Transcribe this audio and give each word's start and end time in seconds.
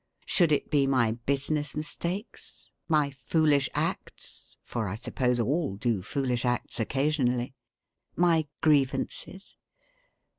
Should 0.25 0.51
it 0.51 0.71
be 0.71 0.87
my 0.87 1.11
business 1.11 1.75
mistakes, 1.75 2.73
my 2.87 3.11
foolish 3.11 3.69
acts 3.75 4.57
(for 4.63 4.87
I 4.87 4.95
suppose 4.95 5.39
all 5.39 5.75
do 5.75 6.01
foolish 6.01 6.43
acts 6.43 6.79
occasionally), 6.79 7.53
my 8.15 8.47
grievances? 8.61 9.57